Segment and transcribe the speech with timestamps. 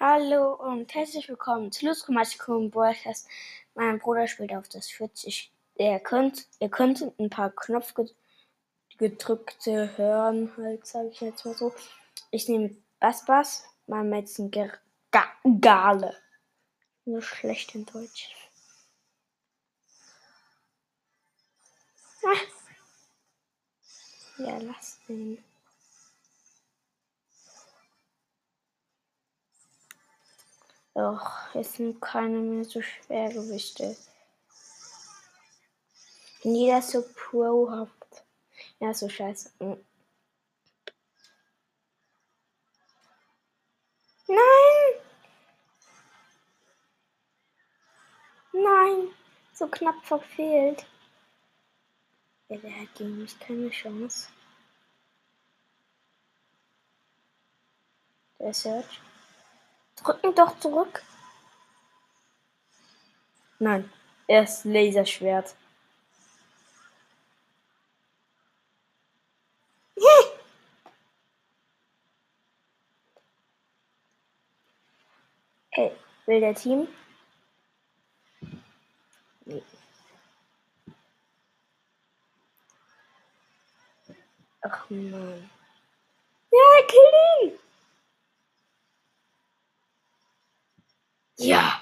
[0.00, 3.28] Hallo und herzlich willkommen zu Lust Massikum Broadcast.
[3.74, 5.52] Mein Bruder spielt auf das 40.
[5.76, 11.72] Ihr könnt, ihr könnt ein paar Knopfgedrückte hören, halt, sage ich jetzt mal so.
[12.30, 14.80] Ich nehme Bass Bass, mein Mädchen Gale.
[17.04, 18.34] Nur schlecht in Deutsch.
[22.24, 22.34] Ah.
[24.38, 25.42] Ja, lass den.
[30.96, 33.94] Doch, es sind keine mehr so Schwergewichte.
[36.42, 38.24] Jeder so Pro hat.
[38.80, 39.50] Ja, so scheiße.
[39.60, 39.84] Hm.
[44.26, 45.02] Nein!
[48.52, 49.08] Nein!
[49.52, 50.86] So knapp verfehlt.
[52.48, 54.28] Ja, der hat gegen mich keine Chance.
[58.38, 59.02] Der Search.
[59.96, 61.02] Drücken doch zurück.
[63.58, 63.90] Nein,
[64.28, 65.56] er ist Laserschwert.
[75.72, 75.92] Ey,
[76.26, 76.88] will der Team?
[79.44, 79.62] Nee.
[84.62, 85.50] Ach man.
[86.50, 87.12] Ja, kill
[87.42, 87.58] ihn!
[91.38, 91.80] Ja!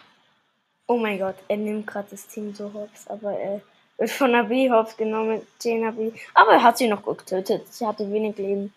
[0.95, 3.61] Oh mein Gott, er nimmt gerade das Team so hops, aber er
[3.99, 6.13] wird von B hops genommen, Jena B.
[6.35, 7.67] Aber er hat sie noch gut getötet.
[7.75, 8.73] Sie hatte wenig Leben.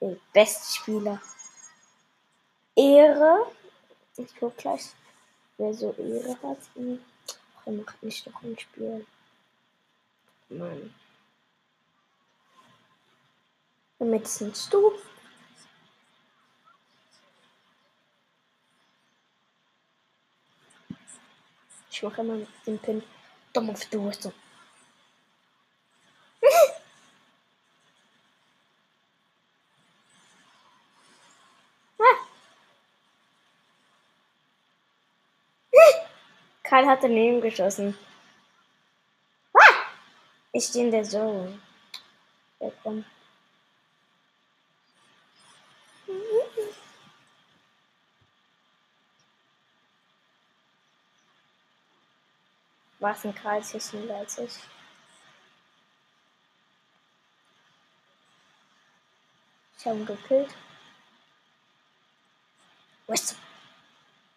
[0.00, 1.22] Der beste Spieler.
[2.74, 3.46] Ehre.
[4.16, 4.90] Ich guck gleich,
[5.58, 6.58] wer so Ehre hat.
[7.56, 9.06] Ach, er macht nicht noch ein Spiel.
[10.48, 10.92] Mann.
[14.00, 14.90] Damit sind du.
[21.98, 23.02] Ich mache immer den Pin.
[23.52, 24.32] Dumm auf du so.
[36.62, 37.98] Karl hat daneben geschossen.
[40.52, 41.58] Ich stehe in der Zone.
[42.60, 43.04] Ja, komm.
[53.00, 54.50] Was ein Kreis ist in Leipzig.
[59.78, 60.54] Ich habe ihn gekillt.
[63.06, 63.36] Was?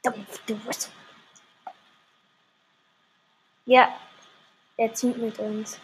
[0.04, 0.92] Du was?
[3.66, 4.00] Ja,
[4.78, 5.80] er zieht mit uns.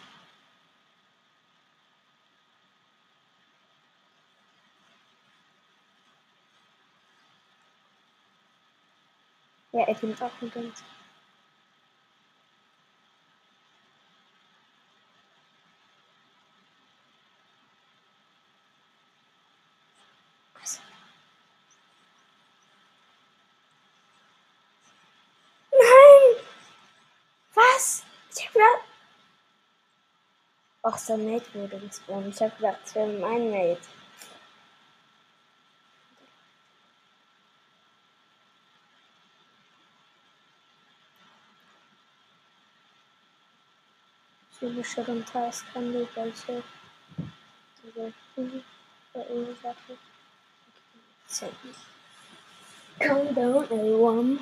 [9.72, 10.82] Ja, er zieht auch mit uns.
[30.82, 32.34] Auch sein Mate wurde gespawnt.
[32.34, 33.80] Ich hab gedacht, es wäre mein Mate.
[44.58, 46.64] Typische Rentalskandel, welche
[47.82, 48.12] diese
[49.12, 49.98] verursachen.
[52.98, 54.40] Calm down, everyone.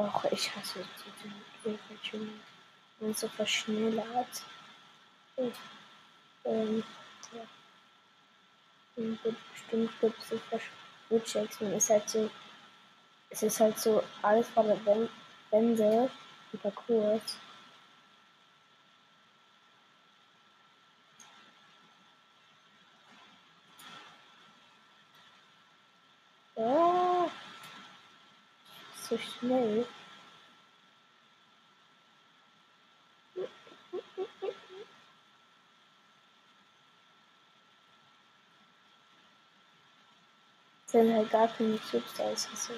[0.00, 2.40] Och, ich hasse diesen Überfälschungen.
[3.00, 4.42] Man so verschnellert.
[5.36, 5.54] Und,
[6.44, 6.82] ähm,
[7.32, 7.42] ja.
[9.52, 11.60] Bestimmt gibt es so Verschwitchecks.
[11.60, 12.30] Man ist halt so,
[13.28, 14.78] es ist halt so alles vor der
[15.50, 16.10] Wände,
[16.52, 17.36] ein Parcours.
[29.20, 29.86] So schnell.
[40.86, 42.72] sind halt gar keine Chips da ist es so.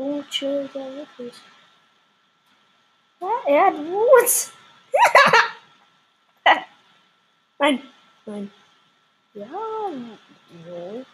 [0.00, 1.34] Du chill ja wirklich.
[3.20, 4.52] Ja, er tut.
[7.58, 7.82] nein,
[8.24, 8.50] nein.
[9.34, 9.46] Ja,
[10.64, 11.04] so.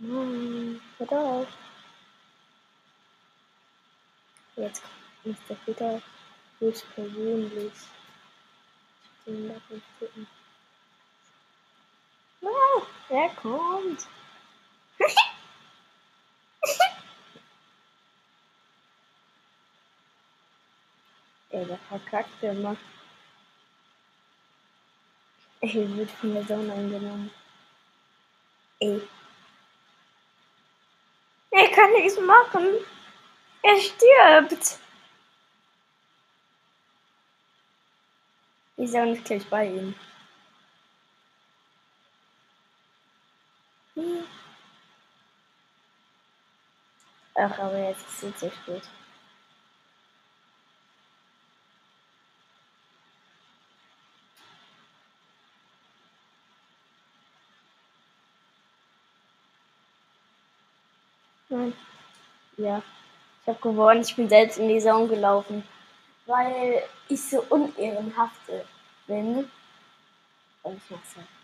[0.00, 1.48] Nein, hört auf.
[4.56, 4.82] Jetzt
[5.24, 6.02] ist der Peter
[6.58, 7.72] höchstpersönlich.
[9.02, 9.54] Ich bin da
[9.98, 10.39] gucken.
[13.10, 14.06] Er kommt.
[21.50, 22.76] Ey, der verkackt immer.
[25.60, 27.32] Ey, wird von der Sonne eingenommen.
[28.78, 29.02] Ey.
[31.50, 32.68] Er kann nichts machen.
[33.62, 34.78] Er stirbt.
[38.76, 39.96] Ich sage nicht gleich bei ihm.
[47.34, 48.82] Ach, aber jetzt ist es zu spät.
[61.48, 61.72] Nein.
[62.56, 62.82] Ja.
[63.42, 64.02] Ich habe gewonnen.
[64.02, 65.64] Ich bin selbst in die Zone gelaufen.
[66.26, 68.40] Weil ich so unehrenhaft
[69.06, 69.50] bin.
[70.62, 71.39] Und ich mach's halt.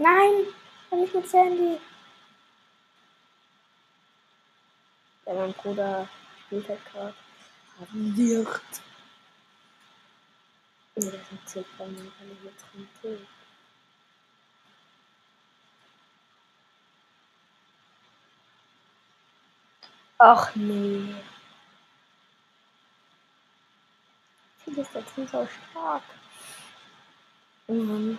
[0.00, 0.46] Nein!
[0.92, 1.78] Ich mit Sandy.
[5.26, 6.08] Ja, mein Bruder
[6.46, 7.14] spielt halt gerade.
[7.92, 8.62] Wird.
[10.96, 12.64] Nee, das ist ein von mir, kann ich jetzt
[13.02, 13.26] drin
[20.16, 21.14] Ach nee.
[24.64, 26.02] Wie ist der Team so stark?
[27.68, 28.18] Mhm.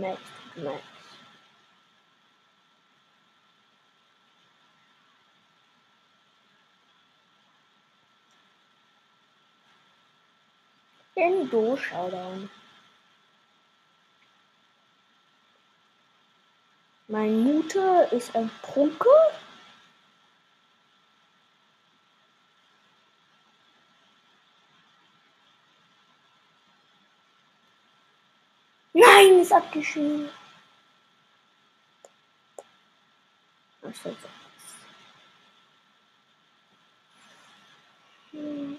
[0.00, 0.22] Next,
[0.56, 0.82] next.
[11.16, 12.48] Endo Showdown.
[17.08, 19.06] Mein Mutter ist ein Prunke.
[28.94, 30.28] Nein, ist abgeschrieben.
[33.82, 34.16] Ach, so.
[38.32, 38.78] Hm.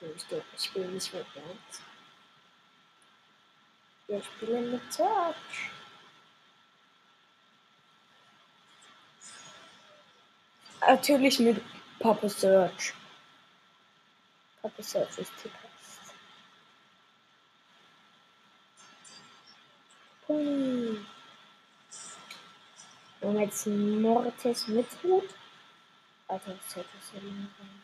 [0.00, 0.24] Ich,
[0.56, 1.82] ich spiele nicht mit Bands.
[4.06, 5.70] Wir spielen mit Search.
[10.80, 11.62] Natürlich mit
[11.98, 12.94] Papa Search.
[14.62, 16.14] Papa Search ist die Pest.
[20.28, 21.06] Hm.
[23.20, 25.28] Haben jetzt Mortis mit Hut.
[26.28, 27.82] Alter, das hätte so lange sein.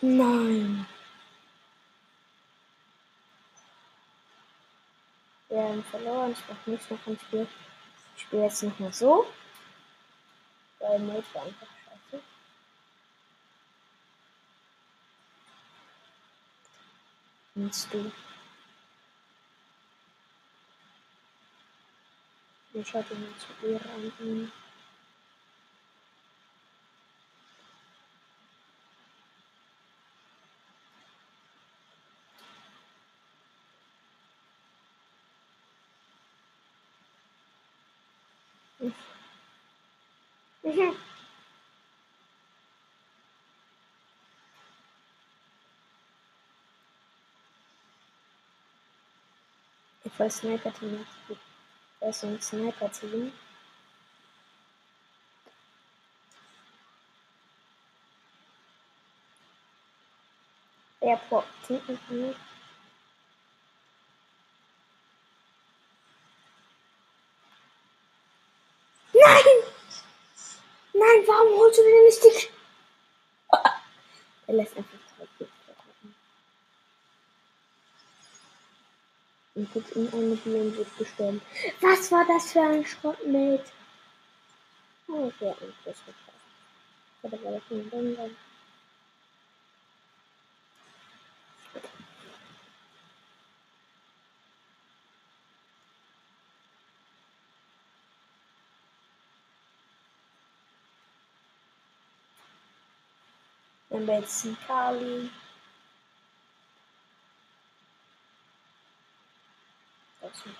[0.00, 0.86] Nein.
[5.48, 6.32] Wir haben verloren.
[6.32, 7.46] Ich mache nichts mehr vom Spiel.
[8.16, 9.26] Ich spiele jetzt noch mal so.
[10.78, 12.22] Weil Mate war einfach scheiße.
[17.54, 18.12] Nimmst du.
[22.74, 24.12] Ich hatte mir zu Ehre an.
[24.22, 24.52] Mhm.
[50.06, 51.04] Ich weiß Sniper-Team.
[51.98, 53.32] Das ist ein Sniper-Team.
[61.00, 61.46] Airport.
[61.68, 62.36] Nein!
[70.92, 72.48] Nein, warum holst du denn nicht die...
[74.46, 75.05] er lässt einfach
[79.56, 81.40] Und jetzt in eine Bienen gestorben.
[81.80, 83.64] Was war das für ein Schrottmate?
[85.08, 85.96] Oh, wird das.
[87.22, 88.28] Oder war das ein Bänder?
[103.88, 105.30] Dann wäre jetzt Kali.
[110.20, 110.56] Das ist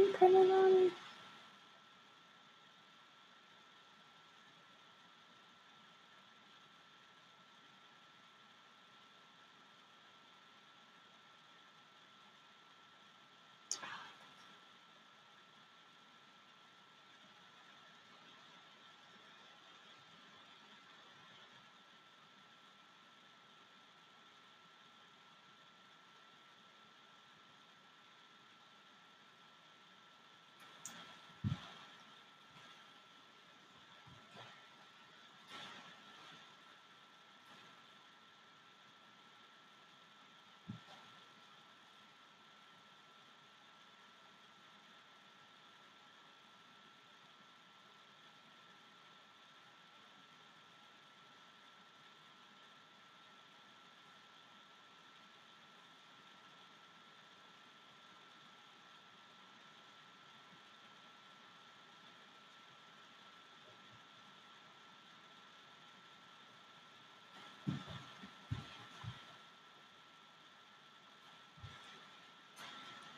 [0.00, 0.92] Nein, keine Ahnung.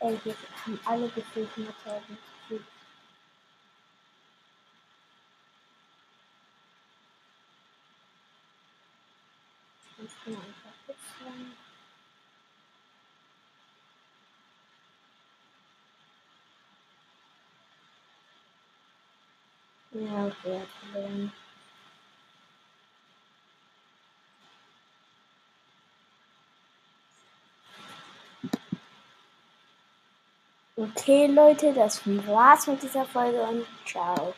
[0.03, 2.19] Ey, wir haben alle gefühlt 100.000
[2.49, 2.67] Cubes.
[9.99, 11.53] Ich kann einfach wechseln.
[19.93, 21.33] Ja, okay, Problem.
[30.83, 34.31] Okay, Leute, das war's mit dieser Folge und ciao.